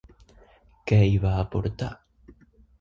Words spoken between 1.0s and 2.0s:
hi va aportar?